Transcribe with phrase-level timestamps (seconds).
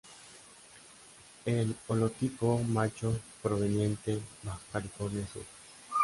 [1.45, 5.45] El holotipo macho proveniente Baja california sur.